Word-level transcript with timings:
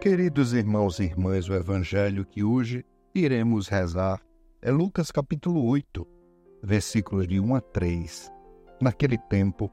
Queridos 0.00 0.54
irmãos 0.54 0.98
e 0.98 1.02
irmãs, 1.02 1.46
o 1.46 1.52
evangelho 1.52 2.24
que 2.24 2.42
hoje 2.42 2.86
iremos 3.14 3.68
rezar 3.68 4.18
é 4.62 4.70
Lucas 4.70 5.10
capítulo 5.10 5.62
8, 5.66 6.08
versículos 6.62 7.28
de 7.28 7.38
1 7.38 7.54
a 7.54 7.60
3. 7.60 8.32
Naquele 8.80 9.18
tempo, 9.18 9.70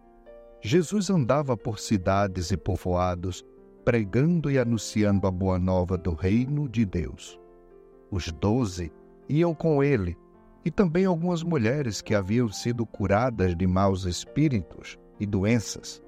Jesus 0.61 1.09
andava 1.09 1.55
por 1.55 1.79
cidades 1.79 2.51
e 2.51 2.57
povoados, 2.57 3.41
pregando 3.85 4.51
e 4.51 4.59
anunciando 4.59 5.25
a 5.27 5.31
boa 5.31 5.57
nova 5.57 5.97
do 5.97 6.13
reino 6.13 6.67
de 6.67 6.85
Deus. 6.85 7.39
Os 8.11 8.29
doze 8.29 8.91
iam 9.29 9.55
com 9.55 9.81
ele, 9.81 10.17
e 10.65 10.69
também 10.69 11.05
algumas 11.05 11.41
mulheres 11.41 12.01
que 12.01 12.13
haviam 12.13 12.49
sido 12.49 12.85
curadas 12.85 13.55
de 13.55 13.65
maus 13.65 14.03
espíritos 14.03 14.99
e 15.21 15.25
doenças. 15.25 16.03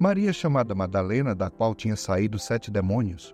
Maria, 0.00 0.32
chamada 0.32 0.74
Madalena, 0.74 1.32
da 1.32 1.48
qual 1.48 1.76
tinha 1.76 1.94
saído 1.94 2.40
sete 2.40 2.68
demônios. 2.68 3.32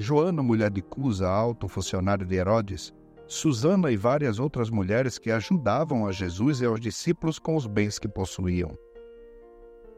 Joana, 0.00 0.42
mulher 0.42 0.70
de 0.70 0.80
Cusa, 0.80 1.28
alto 1.28 1.68
funcionário 1.68 2.26
de 2.26 2.34
Herodes. 2.34 2.94
Susana 3.26 3.92
e 3.92 3.96
várias 3.96 4.38
outras 4.38 4.70
mulheres 4.70 5.18
que 5.18 5.30
ajudavam 5.30 6.06
a 6.06 6.12
Jesus 6.12 6.60
e 6.60 6.64
aos 6.64 6.80
discípulos 6.80 7.38
com 7.38 7.54
os 7.54 7.66
bens 7.66 7.98
que 7.98 8.08
possuíam. 8.08 8.76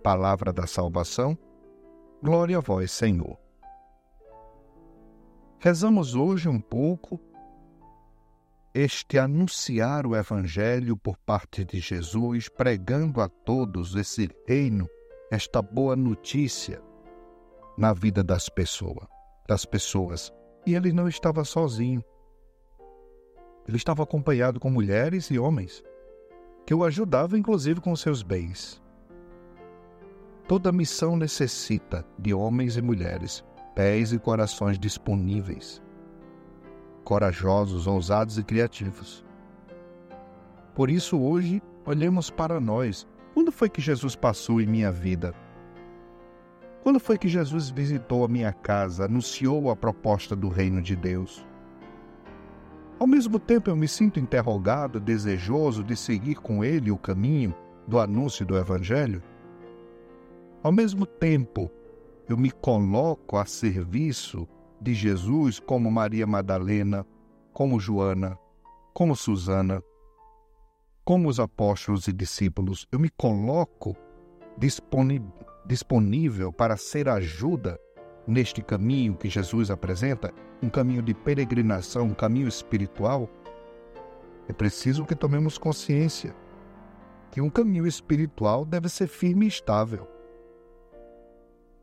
Palavra 0.03 0.53
da 0.53 0.67
salvação. 0.67 1.39
Glória 2.23 2.59
a 2.59 2.61
vós, 2.61 2.91
Senhor. 2.91 3.39
Rezamos 5.61 6.17
hoje 6.17 6.49
um 6.49 6.61
pouco 6.61 7.21
este 8.75 9.19
anunciar 9.19 10.07
o 10.07 10.17
Evangelho 10.17 10.97
por 10.97 11.17
parte 11.19 11.65
de 11.65 11.79
Jesus, 11.79 12.49
pregando 12.49 13.21
a 13.21 13.29
todos 13.29 13.95
esse 13.95 14.29
reino, 14.49 14.89
esta 15.31 15.63
boa 15.63 15.95
notícia 15.95 16.83
na 17.79 17.93
vida 17.93 18.25
das 18.25 18.49
pessoas, 18.49 19.07
das 19.53 19.67
pessoas. 19.67 20.33
E 20.67 20.75
ele 20.75 20.93
não 20.95 21.07
estava 21.07 21.45
sozinho. 21.45 22.03
Ele 23.69 23.77
estava 23.77 24.03
acompanhado 24.03 24.59
com 24.59 24.71
mulheres 24.71 25.31
e 25.31 25.39
homens 25.39 25.85
que 26.65 26.73
o 26.73 26.85
ajudavam 26.85 27.39
inclusive 27.39 27.81
com 27.81 27.95
seus 27.95 28.23
bens. 28.23 28.81
Toda 30.49 30.73
missão 30.73 31.17
necessita 31.17 32.07
de 32.19 32.33
homens 32.33 32.77
e 32.77 32.83
mulheres, 32.83 33.45
pés 33.75 34.13
e 34.13 34.19
corações 34.19 34.79
disponíveis 34.79 35.83
corajosos, 37.05 37.89
ousados 37.89 38.39
e 38.39 38.45
criativos. 38.45 39.25
Por 40.73 40.89
isso, 40.89 41.21
hoje, 41.21 41.61
olhemos 41.85 42.31
para 42.31 42.61
nós. 42.61 43.09
Quando 43.35 43.51
foi 43.51 43.69
que 43.69 43.81
Jesus 43.81 44.15
passou 44.15 44.61
em 44.61 44.67
minha 44.67 44.93
vida? 44.93 45.35
Quando 46.83 46.99
foi 46.99 47.17
que 47.17 47.29
Jesus 47.29 47.71
visitou 47.71 48.25
a 48.25 48.29
minha 48.29 48.53
casa, 48.53 49.05
anunciou 49.05 49.71
a 49.71 49.77
proposta 49.77 50.35
do 50.35 50.49
reino 50.49 50.83
de 50.83 50.97
Deus? 50.97 51.47
Ao 52.99 53.07
mesmo 53.07 53.39
tempo, 53.39 53.71
eu 53.71 53.77
me 53.77 53.87
sinto 53.87 54.19
interrogado, 54.19 54.99
desejoso 54.99 55.85
de 55.85 55.97
seguir 55.97 56.37
com 56.37 56.65
ele 56.65 56.91
o 56.91 56.99
caminho 56.99 57.55
do 57.87 58.01
anúncio 58.01 58.45
do 58.45 58.57
Evangelho? 58.57 59.23
Ao 60.61 60.73
mesmo 60.73 61.07
tempo, 61.07 61.71
eu 62.29 62.37
me 62.37 62.51
coloco 62.51 63.37
a 63.37 63.45
serviço 63.45 64.49
de 64.81 64.93
Jesus, 64.93 65.61
como 65.61 65.89
Maria 65.89 66.27
Madalena, 66.27 67.07
como 67.53 67.79
Joana, 67.79 68.37
como 68.93 69.15
Susana, 69.15 69.81
como 71.05 71.29
os 71.29 71.39
apóstolos 71.39 72.09
e 72.09 72.13
discípulos, 72.13 72.89
eu 72.91 72.99
me 72.99 73.09
coloco 73.09 73.97
disponível 74.59 75.52
para 76.57 76.77
ser 76.77 77.09
ajuda 77.09 77.79
neste 78.27 78.63
caminho 78.63 79.15
que 79.15 79.29
Jesus 79.29 79.71
apresenta, 79.71 80.33
um 80.63 80.69
caminho 80.69 81.03
de 81.03 81.15
peregrinação, 81.15 82.07
um 82.07 82.15
caminho 82.15 82.49
espiritual. 82.49 83.29
É 84.49 84.53
preciso 84.53 85.05
que 85.05 85.15
tomemos 85.15 85.59
consciência 85.59 86.35
que 87.31 87.41
um 87.41 87.49
caminho 87.49 87.87
espiritual 87.87 88.65
deve 88.65 88.89
ser 88.89 89.07
firme 89.07 89.47
e 89.47 89.49
estável. 89.49 90.07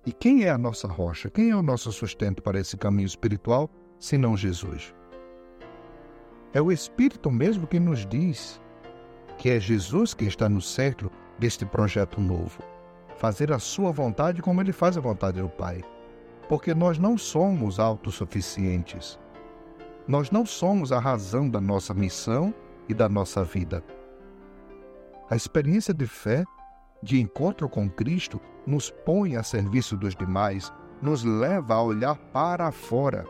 E 0.06 0.14
quem 0.14 0.44
é 0.44 0.50
a 0.50 0.58
nossa 0.58 0.88
rocha? 0.88 1.30
Quem 1.30 1.50
é 1.50 1.56
o 1.56 1.64
nosso 1.64 1.92
sustento 1.92 2.42
para 2.42 2.60
esse 2.60 2.78
caminho 2.78 3.08
espiritual, 3.08 3.70
senão 4.00 4.38
Jesus? 4.38 4.94
É 6.54 6.62
o 6.62 6.72
Espírito 6.72 7.30
mesmo 7.30 7.68
que 7.68 7.80
nos 7.80 8.06
diz 8.06 8.62
que 9.38 9.50
é 9.50 9.60
Jesus 9.60 10.14
que 10.14 10.26
está 10.26 10.48
no 10.48 10.62
centro 10.62 11.12
deste 11.38 11.66
projeto 11.66 12.22
novo. 12.22 12.62
Fazer 13.20 13.52
a 13.52 13.60
sua 13.60 13.92
vontade 13.92 14.42
como 14.42 14.62
ele 14.62 14.72
faz 14.72 14.98
a 14.98 15.02
vontade 15.02 15.42
do 15.42 15.50
Pai. 15.50 15.84
Porque 16.48 16.74
nós 16.74 16.98
não 16.98 17.18
somos 17.18 17.80
autossuficientes. 17.80 19.20
Nós 20.08 20.32
não 20.32 20.46
somos 20.46 20.92
a 20.92 21.00
razão 21.00 21.48
da 21.48 21.62
nossa 21.62 21.94
missão 21.94 22.54
e 22.88 22.94
da 22.94 23.08
nossa 23.08 23.44
vida. 23.44 23.84
A 25.30 25.36
experiência 25.36 25.94
de 25.94 26.08
fé 26.08 26.44
de 27.04 27.20
encontro 27.20 27.70
com 27.70 27.90
Cristo 27.90 28.40
nos 28.66 28.90
põe 28.90 29.36
a 29.36 29.44
serviço 29.44 29.96
dos 29.96 30.16
demais, 30.16 30.72
nos 31.02 31.24
leva 31.24 31.76
a 31.76 31.84
olhar 31.84 32.16
para 32.32 32.72
fora. 32.72 33.26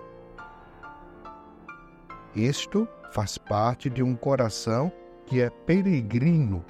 Isto 2.35 2.87
faz 3.11 3.37
parte 3.37 3.89
de 3.89 4.03
um 4.03 4.15
coração 4.15 4.91
que 5.25 5.41
é 5.41 5.49
peregrino, 5.49 6.63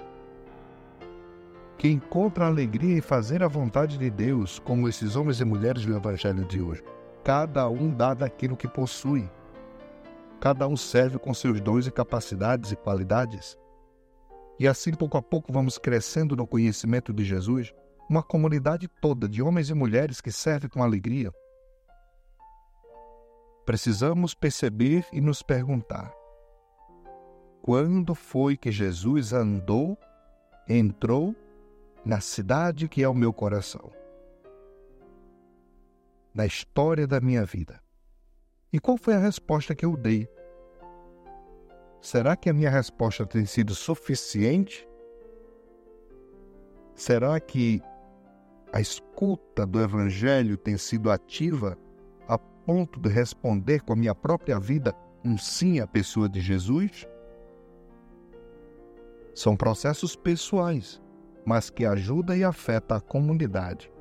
que 1.79 1.87
encontra 1.87 2.45
alegria 2.45 2.97
em 2.97 3.01
fazer 3.01 3.41
a 3.41 3.47
vontade 3.47 3.97
de 3.97 4.09
Deus, 4.09 4.59
como 4.59 4.89
esses 4.89 5.15
homens 5.15 5.39
e 5.39 5.45
mulheres 5.45 5.85
do 5.85 5.95
Evangelho 5.95 6.43
de 6.43 6.61
hoje. 6.61 6.83
Cada 7.23 7.69
um 7.69 7.89
dá 7.89 8.13
daquilo 8.13 8.57
que 8.57 8.67
possui. 8.67 9.31
Cada 10.41 10.67
um 10.67 10.75
serve 10.75 11.17
com 11.17 11.33
seus 11.33 11.61
dons 11.61 11.87
e 11.87 11.91
capacidades 11.91 12.73
e 12.73 12.75
qualidades. 12.75 13.57
E 14.59 14.67
assim, 14.67 14.93
pouco 14.93 15.17
a 15.17 15.21
pouco, 15.21 15.53
vamos 15.53 15.77
crescendo 15.77 16.35
no 16.35 16.45
conhecimento 16.45 17.13
de 17.13 17.23
Jesus, 17.23 17.73
uma 18.09 18.21
comunidade 18.21 18.89
toda 19.01 19.25
de 19.25 19.41
homens 19.41 19.69
e 19.69 19.73
mulheres 19.73 20.19
que 20.19 20.33
serve 20.33 20.67
com 20.67 20.83
alegria. 20.83 21.31
Precisamos 23.65 24.33
perceber 24.33 25.05
e 25.13 25.21
nos 25.21 25.41
perguntar: 25.41 26.11
quando 27.61 28.13
foi 28.13 28.57
que 28.57 28.69
Jesus 28.69 29.31
andou, 29.31 29.97
entrou 30.67 31.33
na 32.05 32.19
cidade 32.19 32.87
que 32.87 33.03
é 33.03 33.07
o 33.07 33.13
meu 33.13 33.33
coração? 33.33 33.91
Na 36.33 36.45
história 36.45 37.07
da 37.07 37.19
minha 37.19 37.45
vida. 37.45 37.81
E 38.71 38.79
qual 38.79 38.97
foi 38.97 39.15
a 39.15 39.19
resposta 39.19 39.73
que 39.73 39.85
eu 39.85 39.97
dei 39.97 40.29
Será 42.01 42.35
que 42.35 42.49
a 42.49 42.53
minha 42.53 42.69
resposta 42.69 43.25
tem 43.25 43.45
sido 43.45 43.75
suficiente? 43.75 44.87
Será 46.95 47.39
que 47.39 47.81
a 48.71 48.79
escuta 48.79 49.65
do 49.65 49.81
Evangelho 49.81 50.55
tem 50.55 50.77
sido 50.77 51.11
ativa 51.11 51.77
a 52.27 52.37
ponto 52.37 52.99
de 52.99 53.09
responder 53.09 53.81
com 53.81 53.93
a 53.93 53.95
minha 53.95 54.15
própria 54.15 54.59
vida 54.59 54.95
um 55.25 55.37
sim 55.37 55.79
à 55.79 55.87
pessoa 55.87 56.29
de 56.29 56.39
Jesus? 56.39 57.05
São 59.35 59.55
processos 59.55 60.15
pessoais, 60.15 61.01
mas 61.45 61.69
que 61.69 61.85
ajudam 61.85 62.35
e 62.35 62.43
afetam 62.43 62.97
a 62.97 63.01
comunidade. 63.01 63.91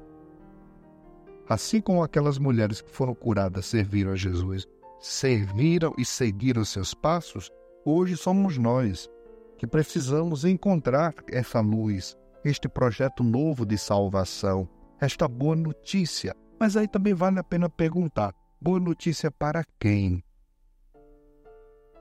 Assim 1.48 1.80
como 1.80 2.02
aquelas 2.02 2.38
mulheres 2.38 2.80
que 2.80 2.90
foram 2.90 3.14
curadas 3.14 3.66
serviram 3.66 4.12
a 4.12 4.16
Jesus, 4.16 4.66
serviram 5.00 5.94
e 5.96 6.04
seguiram 6.04 6.64
seus 6.64 6.92
passos, 6.92 7.50
Hoje 7.90 8.18
somos 8.18 8.58
nós 8.58 9.08
que 9.56 9.66
precisamos 9.66 10.44
encontrar 10.44 11.14
essa 11.30 11.58
luz, 11.58 12.14
este 12.44 12.68
projeto 12.68 13.24
novo 13.24 13.64
de 13.64 13.78
salvação, 13.78 14.68
esta 15.00 15.26
boa 15.26 15.56
notícia. 15.56 16.36
Mas 16.60 16.76
aí 16.76 16.86
também 16.86 17.14
vale 17.14 17.38
a 17.38 17.42
pena 17.42 17.70
perguntar: 17.70 18.34
boa 18.60 18.78
notícia 18.78 19.30
para 19.30 19.64
quem? 19.80 20.22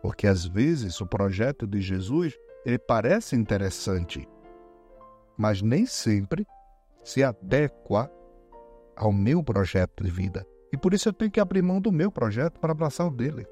Porque 0.02 0.28
às 0.28 0.46
vezes 0.46 1.00
o 1.00 1.08
projeto 1.08 1.66
de 1.66 1.80
Jesus 1.80 2.38
ele 2.66 2.80
parece 2.80 3.38
interessante, 3.38 4.28
mas 5.38 5.62
nem 5.62 5.86
sempre 5.86 6.46
se 7.04 7.24
adequa 7.24 8.12
ao 8.96 9.14
meu 9.14 9.44
projeto 9.44 10.04
de 10.04 10.10
vida. 10.10 10.46
E 10.72 10.78
por 10.78 10.94
isso 10.94 11.08
eu 11.08 11.14
tenho 11.14 11.32
que 11.32 11.40
abrir 11.40 11.62
mão 11.62 11.80
do 11.80 11.92
meu 11.92 12.12
projeto 12.12 12.60
para 12.60 12.72
abraçar 12.72 13.08
o 13.08 13.12
dele. 13.12 13.46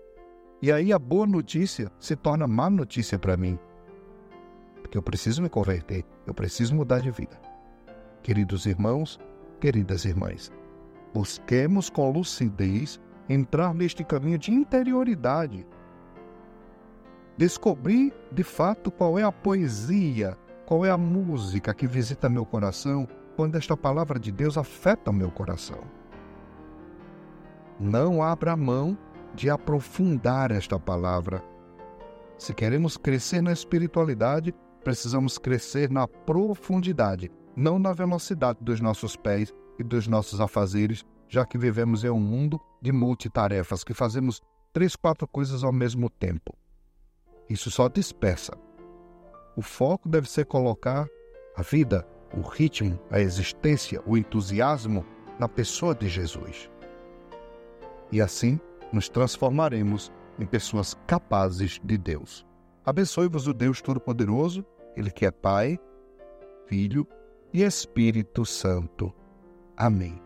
E 0.61 0.71
aí 0.71 0.91
a 0.91 0.99
boa 0.99 1.25
notícia 1.25 1.91
se 1.99 2.15
torna 2.15 2.47
má 2.47 2.69
notícia 2.69 3.19
para 3.19 3.37
mim. 3.37 3.57
Porque 4.81 4.97
eu 4.97 5.01
preciso 5.01 5.41
me 5.41 5.49
converter, 5.49 6.03
eu 6.25 6.33
preciso 6.33 6.75
mudar 6.75 6.99
de 6.99 7.11
vida. 7.11 7.39
Queridos 8.23 8.65
irmãos, 8.65 9.19
queridas 9.59 10.05
irmãs, 10.05 10.51
busquemos 11.13 11.89
com 11.89 12.11
lucidez 12.11 12.99
entrar 13.29 13.73
neste 13.73 14.03
caminho 14.03 14.37
de 14.37 14.51
interioridade. 14.51 15.65
Descobrir 17.37 18.13
de 18.31 18.43
fato 18.43 18.91
qual 18.91 19.19
é 19.19 19.23
a 19.23 19.31
poesia, 19.31 20.37
qual 20.65 20.85
é 20.85 20.89
a 20.89 20.97
música 20.97 21.73
que 21.73 21.88
visita 21.88 22.29
meu 22.29 22.45
coração 22.45 23.07
quando 23.35 23.56
esta 23.56 23.75
palavra 23.75 24.19
de 24.19 24.31
Deus 24.31 24.57
afeta 24.57 25.12
o 25.12 25.13
meu 25.13 25.29
coração. 25.29 25.79
não 27.79 28.23
abra 28.23 28.56
mão 28.56 28.97
de 29.33 29.50
aprofundar 29.50 30.50
esta 30.50 30.79
palavra. 30.79 31.44
Se 32.38 32.53
queremos 32.53 32.95
crescer 32.95 33.41
na 33.41 33.51
espiritualidade, 33.51 34.53
precisamos 34.81 35.38
crescer 35.38 35.89
na 35.89 36.07
profundidade, 36.07 37.29
não 37.56 37.77
na 37.77 37.91
velocidade 37.91 38.59
dos 38.61 38.79
nossos 38.79 39.18
pés 39.18 39.53
e 39.77 39.83
dos 39.83 40.07
nossos 40.07 40.39
afazeres, 40.39 41.03
já 41.27 41.45
que 41.45 41.57
vivemos 41.57 42.06
em 42.06 42.09
um 42.09 42.19
mundo 42.19 42.61
de 42.81 42.94
multitarefas, 42.94 43.83
que 43.83 43.94
fazemos 43.94 44.41
três, 44.71 44.95
quatro 44.95 45.27
coisas 45.27 45.63
ao 45.63 45.73
mesmo 45.73 46.09
tempo. 46.09 46.56
Isso 47.50 47.69
só 47.69 47.89
dispersa. 47.89 48.53
O 49.57 49.62
foco 49.62 50.10
deve 50.10 50.30
ser 50.30 50.46
colocar 50.46 51.07
a 51.56 51.62
vida, 51.62 52.06
o 52.36 52.42
ritmo, 52.42 53.00
a 53.10 53.22
existência, 53.22 54.02
o 54.06 54.18
entusiasmo 54.18 55.06
na 55.40 55.48
pessoa 55.48 55.96
de 55.96 56.10
Jesus. 56.10 56.69
E 58.12 58.19
assim 58.22 58.60
nos 58.92 59.07
transformaremos 59.07 60.12
em 60.38 60.46
pessoas 60.46 60.94
capazes 61.07 61.80
de 61.81 61.98
Deus. 61.98 62.46
Abençoe-vos 62.86 63.48
o 63.48 63.54
Deus 63.54 63.81
Todo-Poderoso, 63.81 64.66
Ele 64.96 65.10
que 65.10 65.25
é 65.25 65.31
Pai, 65.31 65.80
Filho 66.68 67.07
e 67.54 67.63
Espírito 67.63 68.46
Santo. 68.46 69.13
Amém. 69.78 70.22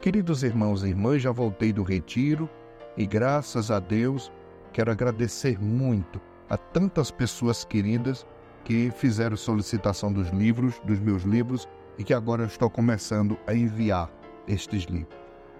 Queridos 0.00 0.42
irmãos 0.42 0.82
e 0.82 0.88
irmãs, 0.88 1.22
já 1.22 1.30
voltei 1.30 1.72
do 1.72 1.84
retiro 1.84 2.50
e 2.96 3.06
graças 3.06 3.70
a 3.70 3.78
Deus 3.78 4.32
quero 4.72 4.90
agradecer 4.90 5.62
muito 5.62 6.20
a 6.50 6.56
tantas 6.56 7.12
pessoas 7.12 7.64
queridas 7.64 8.26
que 8.64 8.90
fizeram 8.90 9.36
solicitação 9.36 10.12
dos 10.12 10.30
livros, 10.30 10.80
dos 10.84 10.98
meus 10.98 11.22
livros, 11.22 11.68
e 11.98 12.02
que 12.02 12.14
agora 12.14 12.44
estou 12.44 12.68
começando 12.68 13.38
a 13.46 13.54
enviar 13.54 14.10
estes 14.48 14.84
livros. 14.84 15.16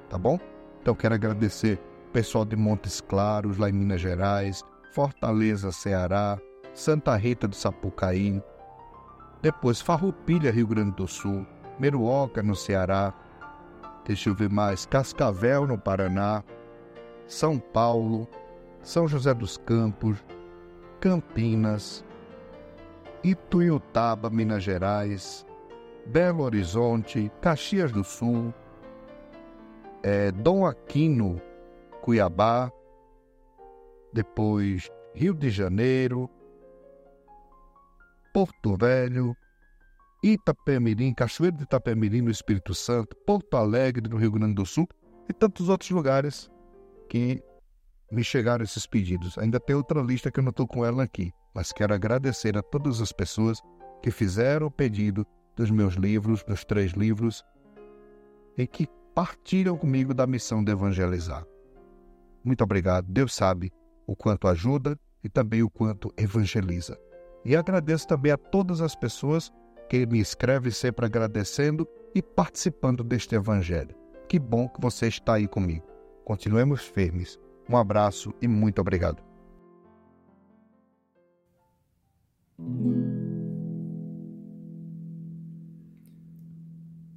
Tá 0.08 0.18
bom? 0.18 0.38
Então 0.80 0.94
quero 0.94 1.14
agradecer 1.14 1.80
o 2.08 2.12
pessoal 2.12 2.44
de 2.44 2.56
Montes 2.56 3.00
Claros, 3.00 3.58
lá 3.58 3.68
em 3.68 3.72
Minas 3.72 4.00
Gerais, 4.00 4.62
Fortaleza, 4.92 5.70
Ceará, 5.70 6.38
Santa 6.72 7.14
Rita 7.16 7.46
do 7.46 7.54
Sapucaí, 7.54 8.42
depois 9.42 9.80
Farroupilha, 9.80 10.50
Rio 10.50 10.66
Grande 10.66 10.92
do 10.92 11.06
Sul, 11.06 11.46
Meruoca, 11.78 12.42
no 12.42 12.56
Ceará, 12.56 13.12
deixa 14.06 14.30
eu 14.30 14.34
ver 14.34 14.50
mais, 14.50 14.86
Cascavel, 14.86 15.66
no 15.66 15.78
Paraná, 15.78 16.42
São 17.26 17.58
Paulo, 17.58 18.28
São 18.82 19.06
José 19.06 19.34
dos 19.34 19.56
Campos, 19.56 20.16
Campinas, 21.00 22.04
Ituiutaba, 23.24 24.28
Minas 24.28 24.62
Gerais, 24.62 25.46
Belo 26.06 26.42
Horizonte, 26.42 27.32
Caxias 27.40 27.90
do 27.90 28.04
Sul, 28.04 28.52
é, 30.02 30.30
Dom 30.30 30.66
Aquino, 30.66 31.40
Cuiabá, 32.02 32.70
depois 34.12 34.90
Rio 35.14 35.32
de 35.32 35.48
Janeiro, 35.48 36.28
Porto 38.34 38.76
Velho, 38.76 39.34
Itapemirim, 40.22 41.14
Cachoeiro 41.14 41.56
de 41.56 41.62
Itapemirim, 41.62 42.20
no 42.20 42.30
Espírito 42.30 42.74
Santo, 42.74 43.16
Porto 43.26 43.56
Alegre, 43.56 44.06
no 44.06 44.18
Rio 44.18 44.32
Grande 44.32 44.54
do 44.54 44.66
Sul 44.66 44.86
e 45.26 45.32
tantos 45.32 45.70
outros 45.70 45.90
lugares 45.90 46.50
que 47.08 47.42
me 48.14 48.24
chegaram 48.24 48.64
esses 48.64 48.86
pedidos. 48.86 49.36
Ainda 49.38 49.60
tem 49.60 49.74
outra 49.74 50.00
lista 50.00 50.30
que 50.30 50.38
eu 50.38 50.44
não 50.44 50.50
estou 50.50 50.66
com 50.66 50.84
ela 50.84 51.02
aqui, 51.02 51.32
mas 51.54 51.72
quero 51.72 51.92
agradecer 51.92 52.56
a 52.56 52.62
todas 52.62 53.00
as 53.00 53.12
pessoas 53.12 53.60
que 54.02 54.10
fizeram 54.10 54.68
o 54.68 54.70
pedido 54.70 55.26
dos 55.56 55.70
meus 55.70 55.94
livros, 55.94 56.42
dos 56.44 56.64
três 56.64 56.92
livros, 56.92 57.44
e 58.56 58.66
que 58.66 58.88
partilham 59.14 59.76
comigo 59.76 60.14
da 60.14 60.26
missão 60.26 60.62
de 60.62 60.72
evangelizar. 60.72 61.44
Muito 62.44 62.62
obrigado. 62.62 63.06
Deus 63.08 63.34
sabe 63.34 63.72
o 64.06 64.14
quanto 64.14 64.48
ajuda 64.48 64.98
e 65.22 65.28
também 65.28 65.62
o 65.62 65.70
quanto 65.70 66.12
evangeliza. 66.16 66.98
E 67.44 67.56
agradeço 67.56 68.06
também 68.06 68.32
a 68.32 68.36
todas 68.36 68.80
as 68.80 68.94
pessoas 68.94 69.52
que 69.88 70.06
me 70.06 70.18
escrevem 70.18 70.70
sempre 70.70 71.06
agradecendo 71.06 71.86
e 72.14 72.22
participando 72.22 73.02
deste 73.02 73.34
evangelho. 73.34 73.94
Que 74.28 74.38
bom 74.38 74.68
que 74.68 74.80
você 74.80 75.06
está 75.08 75.34
aí 75.34 75.46
comigo. 75.46 75.86
Continuemos 76.24 76.82
firmes 76.82 77.38
um 77.68 77.76
abraço 77.76 78.34
e 78.40 78.48
muito 78.48 78.80
obrigado. 78.80 79.22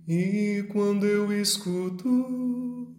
E 0.08 0.64
quando 0.72 1.06
eu 1.06 1.34
escuto 1.34 2.96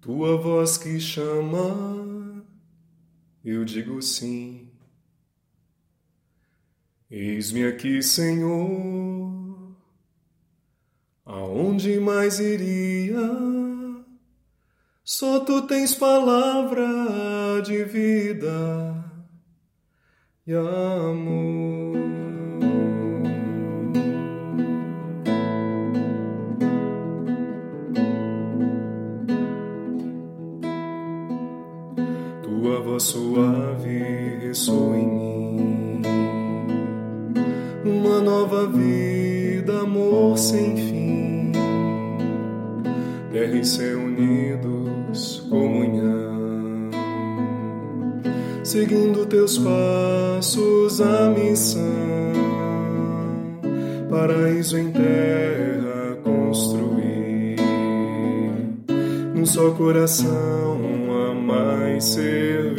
tua 0.00 0.36
voz 0.36 0.76
que 0.78 1.00
chama, 1.00 2.44
eu 3.44 3.64
digo 3.64 4.00
sim. 4.00 4.70
Eis-me 7.10 7.66
aqui, 7.66 8.02
Senhor, 8.02 9.76
aonde 11.24 11.98
mais 11.98 12.38
iria? 12.38 13.63
Só 15.06 15.40
tu 15.40 15.60
tens 15.66 15.94
palavra 15.94 16.86
de 17.62 17.84
vida 17.84 19.04
e 20.46 20.54
amor. 20.54 21.94
Tua 32.42 32.80
voz 32.80 33.02
suave 33.02 34.38
ressoa 34.40 34.96
em 34.96 35.06
mim, 35.06 36.02
uma 37.84 38.22
nova 38.22 38.68
vida, 38.68 39.82
amor 39.82 40.38
sem 40.38 40.74
fim, 40.78 41.52
terra 43.30 43.54
e 43.54 43.64
céu 43.66 43.98
unidos 43.98 44.83
comunhão, 45.48 46.90
seguindo 48.64 49.24
teus 49.26 49.58
passos 49.58 51.00
a 51.00 51.30
missão, 51.30 51.82
paraíso 54.10 54.76
em 54.76 54.90
terra 54.90 56.18
construir, 56.24 57.56
num 59.34 59.46
só 59.46 59.70
coração 59.70 60.80
amar 61.30 61.96
e 61.96 62.00
servir, 62.00 62.78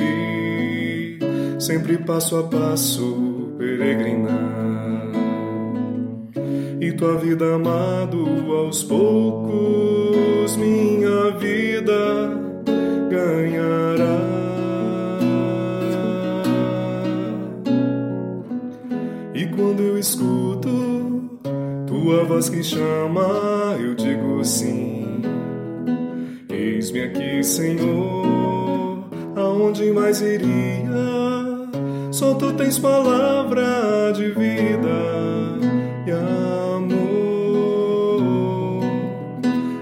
sempre 1.58 1.98
passo 2.00 2.36
a 2.36 2.44
passo 2.44 3.54
peregrinar. 3.58 5.06
E 6.82 6.92
tua 6.92 7.18
vida, 7.18 7.56
amado, 7.56 8.25
aos 8.51 8.84
poucos 8.84 9.85
voz 22.25 22.50
que 22.50 22.63
chama, 22.63 23.75
eu 23.79 23.96
digo 23.96 24.44
sim. 24.44 25.22
Eis-me 26.50 27.03
aqui, 27.03 27.44
Senhor, 27.44 29.05
aonde 29.36 29.91
mais 29.91 30.22
iria? 30.22 30.96
Só 32.12 32.34
tu 32.34 32.53
tens 32.53 32.79
palavra 32.79 34.12
de 34.13 34.32
vida 34.32 34.89
e 36.08 36.12
amor. 36.12 36.96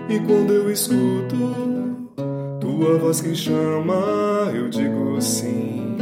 E 0.10 0.20
quando 0.20 0.54
eu 0.54 0.72
escuto 0.72 2.04
tua 2.60 2.98
voz 2.98 3.22
que 3.22 3.36
chama, 3.36 4.52
eu 4.54 4.68
digo 4.70 5.22
sim. 5.22 5.98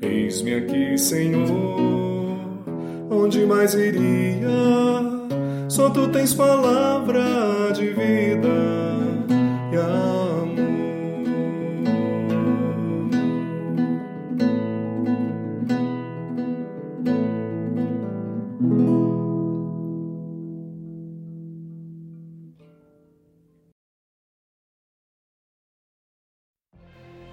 Eis-me 0.00 0.54
aqui, 0.54 0.96
Senhor, 0.96 2.17
onde 3.10 3.44
mais 3.46 3.74
iria? 3.74 4.48
Só 5.68 5.90
tu 5.90 6.08
tens 6.08 6.34
palavra 6.34 7.72
de 7.74 7.90
vida 7.90 8.48
e 9.72 9.76
amor. 9.76 10.68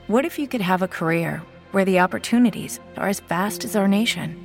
What 0.07 0.23
if 0.23 0.37
you 0.37 0.47
could 0.47 0.61
have 0.61 0.83
a 0.83 0.87
career 0.87 1.41
where 1.71 1.83
the 1.83 1.99
opportunities 1.99 2.79
are 2.95 3.09
as 3.09 3.19
vast 3.21 3.65
as 3.65 3.75
our 3.75 3.87
nation, 3.87 4.44